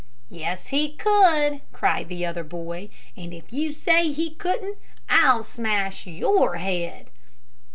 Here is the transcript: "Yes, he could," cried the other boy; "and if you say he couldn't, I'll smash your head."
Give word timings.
"Yes, 0.31 0.69
he 0.69 0.93
could," 0.93 1.61
cried 1.73 2.09
the 2.09 2.25
other 2.25 2.43
boy; 2.43 2.89
"and 3.15 3.31
if 3.35 3.53
you 3.53 3.71
say 3.71 4.11
he 4.11 4.31
couldn't, 4.31 4.79
I'll 5.07 5.43
smash 5.43 6.07
your 6.07 6.55
head." 6.55 7.11